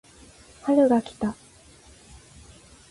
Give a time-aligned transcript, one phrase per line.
[0.63, 1.35] 春が来た